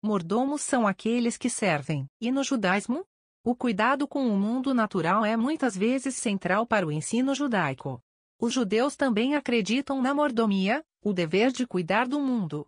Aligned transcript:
Mordomos 0.03 0.63
são 0.63 0.85
aqueles 0.85 1.37
que 1.37 1.49
servem, 1.49 2.05
e 2.19 2.29
no 2.29 2.43
judaísmo? 2.43 3.05
O 3.41 3.55
cuidado 3.55 4.05
com 4.05 4.27
o 4.27 4.37
mundo 4.37 4.73
natural 4.73 5.23
é 5.23 5.37
muitas 5.37 5.77
vezes 5.77 6.17
central 6.17 6.67
para 6.67 6.85
o 6.85 6.91
ensino 6.91 7.33
judaico. 7.33 8.03
Os 8.37 8.51
judeus 8.51 8.97
também 8.97 9.33
acreditam 9.33 10.01
na 10.01 10.13
mordomia, 10.13 10.83
o 11.01 11.13
dever 11.13 11.53
de 11.53 11.65
cuidar 11.65 12.05
do 12.05 12.19
mundo. 12.19 12.67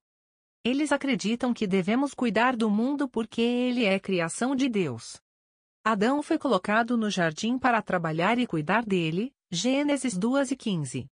Eles 0.63 0.93
acreditam 0.93 1.53
que 1.53 1.67
devemos 1.67 2.13
cuidar 2.13 2.55
do 2.55 2.69
mundo 2.69 3.05
porque 3.05 3.41
ele 3.41 3.83
é 3.83 3.99
criação 3.99 4.55
de 4.55 4.69
Deus. 4.69 5.21
Adão 5.83 6.21
foi 6.21 6.37
colocado 6.37 6.95
no 6.95 7.09
jardim 7.09 7.57
para 7.57 7.81
trabalhar 7.81 8.37
e 8.37 8.45
cuidar 8.45 8.85
dele, 8.85 9.33
Gênesis 9.49 10.15
2 10.15 10.51
e 10.51 10.55
15. 10.55 11.07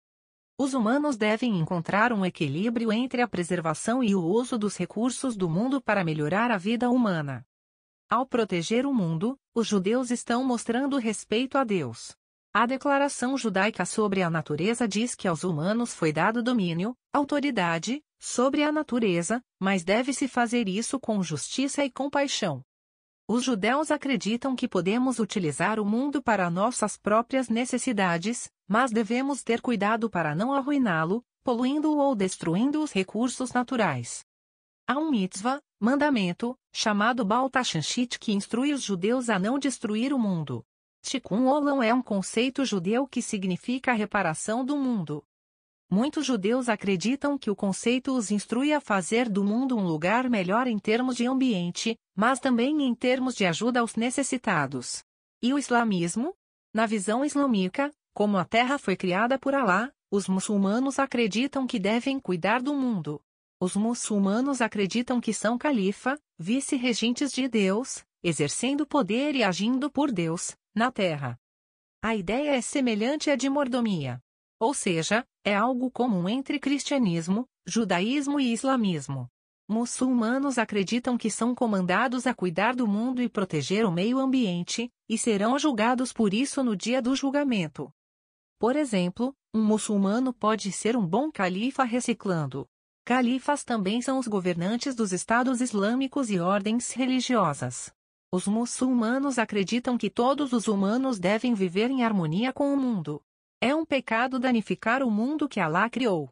Os 0.58 0.74
humanos 0.74 1.16
devem 1.16 1.56
encontrar 1.60 2.12
um 2.12 2.26
equilíbrio 2.26 2.92
entre 2.92 3.22
a 3.22 3.28
preservação 3.28 4.02
e 4.02 4.12
o 4.12 4.20
uso 4.20 4.58
dos 4.58 4.76
recursos 4.76 5.36
do 5.36 5.48
mundo 5.48 5.80
para 5.80 6.02
melhorar 6.02 6.50
a 6.50 6.58
vida 6.58 6.90
humana. 6.90 7.46
Ao 8.10 8.26
proteger 8.26 8.86
o 8.86 8.92
mundo, 8.92 9.38
os 9.54 9.68
judeus 9.68 10.10
estão 10.10 10.42
mostrando 10.42 10.98
respeito 10.98 11.56
a 11.56 11.62
Deus. 11.62 12.16
A 12.52 12.66
declaração 12.66 13.38
judaica 13.38 13.84
sobre 13.84 14.20
a 14.20 14.28
natureza 14.28 14.88
diz 14.88 15.14
que 15.14 15.28
aos 15.28 15.44
humanos 15.44 15.94
foi 15.94 16.12
dado 16.12 16.42
domínio, 16.42 16.96
autoridade, 17.12 18.02
sobre 18.18 18.64
a 18.64 18.72
natureza, 18.72 19.40
mas 19.60 19.84
deve-se 19.84 20.26
fazer 20.26 20.68
isso 20.68 20.98
com 20.98 21.22
justiça 21.22 21.84
e 21.84 21.90
compaixão. 21.90 22.64
Os 23.28 23.42
judeus 23.42 23.90
acreditam 23.90 24.54
que 24.54 24.68
podemos 24.68 25.18
utilizar 25.18 25.80
o 25.80 25.84
mundo 25.84 26.22
para 26.22 26.48
nossas 26.48 26.96
próprias 26.96 27.48
necessidades, 27.48 28.48
mas 28.68 28.92
devemos 28.92 29.42
ter 29.42 29.60
cuidado 29.60 30.08
para 30.08 30.32
não 30.32 30.52
arruiná-lo, 30.52 31.24
poluindo 31.42 31.96
ou 31.96 32.14
destruindo 32.14 32.80
os 32.80 32.92
recursos 32.92 33.52
naturais. 33.52 34.24
Há 34.86 34.96
um 34.96 35.10
mitzvah, 35.10 35.60
mandamento, 35.80 36.56
chamado 36.72 37.24
Baal 37.24 37.50
Tashanshit 37.50 38.16
que 38.16 38.32
instrui 38.32 38.72
os 38.72 38.82
judeus 38.82 39.28
a 39.28 39.40
não 39.40 39.58
destruir 39.58 40.12
o 40.12 40.18
mundo. 40.18 40.64
Tikkun 41.02 41.48
Olam 41.48 41.82
é 41.82 41.92
um 41.92 42.02
conceito 42.02 42.64
judeu 42.64 43.08
que 43.08 43.20
significa 43.20 43.90
a 43.90 43.94
reparação 43.94 44.64
do 44.64 44.76
mundo. 44.76 45.24
Muitos 45.88 46.26
judeus 46.26 46.68
acreditam 46.68 47.38
que 47.38 47.48
o 47.48 47.54
conceito 47.54 48.12
os 48.16 48.32
instrui 48.32 48.72
a 48.72 48.80
fazer 48.80 49.28
do 49.28 49.44
mundo 49.44 49.76
um 49.76 49.86
lugar 49.86 50.28
melhor 50.28 50.66
em 50.66 50.78
termos 50.78 51.14
de 51.14 51.26
ambiente, 51.26 51.96
mas 52.14 52.40
também 52.40 52.82
em 52.82 52.92
termos 52.92 53.36
de 53.36 53.46
ajuda 53.46 53.78
aos 53.78 53.94
necessitados. 53.94 55.04
E 55.40 55.54
o 55.54 55.58
islamismo? 55.58 56.34
Na 56.74 56.86
visão 56.86 57.24
islâmica, 57.24 57.92
como 58.12 58.36
a 58.36 58.44
terra 58.44 58.78
foi 58.78 58.96
criada 58.96 59.38
por 59.38 59.54
Alá, 59.54 59.92
os 60.10 60.26
muçulmanos 60.26 60.98
acreditam 60.98 61.66
que 61.66 61.78
devem 61.78 62.18
cuidar 62.18 62.60
do 62.60 62.74
mundo. 62.74 63.22
Os 63.60 63.76
muçulmanos 63.76 64.60
acreditam 64.60 65.20
que 65.20 65.32
são 65.32 65.56
califa, 65.56 66.18
vice-regentes 66.36 67.30
de 67.30 67.46
Deus, 67.46 68.04
exercendo 68.22 68.84
poder 68.84 69.36
e 69.36 69.44
agindo 69.44 69.88
por 69.88 70.10
Deus, 70.10 70.56
na 70.74 70.90
terra. 70.90 71.38
A 72.02 72.16
ideia 72.16 72.56
é 72.56 72.60
semelhante 72.60 73.30
à 73.30 73.36
de 73.36 73.48
mordomia. 73.48 74.20
Ou 74.58 74.72
seja, 74.72 75.24
é 75.44 75.54
algo 75.54 75.90
comum 75.90 76.28
entre 76.28 76.58
cristianismo, 76.58 77.46
judaísmo 77.66 78.40
e 78.40 78.52
islamismo. 78.52 79.28
Muçulmanos 79.68 80.58
acreditam 80.58 81.18
que 81.18 81.28
são 81.30 81.54
comandados 81.54 82.26
a 82.26 82.32
cuidar 82.32 82.74
do 82.74 82.86
mundo 82.86 83.20
e 83.20 83.28
proteger 83.28 83.84
o 83.84 83.90
meio 83.90 84.18
ambiente, 84.18 84.90
e 85.08 85.18
serão 85.18 85.58
julgados 85.58 86.12
por 86.12 86.32
isso 86.32 86.62
no 86.62 86.76
dia 86.76 87.02
do 87.02 87.16
julgamento. 87.16 87.92
Por 88.58 88.76
exemplo, 88.76 89.34
um 89.52 89.62
muçulmano 89.62 90.32
pode 90.32 90.70
ser 90.72 90.96
um 90.96 91.06
bom 91.06 91.30
califa 91.30 91.84
reciclando. 91.84 92.66
Califas 93.04 93.62
também 93.62 94.00
são 94.00 94.18
os 94.18 94.26
governantes 94.26 94.94
dos 94.94 95.12
estados 95.12 95.60
islâmicos 95.60 96.30
e 96.30 96.38
ordens 96.38 96.92
religiosas. 96.92 97.92
Os 98.32 98.46
muçulmanos 98.46 99.38
acreditam 99.38 99.98
que 99.98 100.10
todos 100.10 100.52
os 100.52 100.66
humanos 100.66 101.18
devem 101.18 101.54
viver 101.54 101.90
em 101.90 102.02
harmonia 102.02 102.52
com 102.52 102.72
o 102.72 102.76
mundo. 102.76 103.22
É 103.60 103.74
um 103.74 103.84
pecado 103.86 104.38
danificar 104.38 105.02
o 105.02 105.10
mundo 105.10 105.48
que 105.48 105.58
Alá 105.58 105.88
criou. 105.88 106.28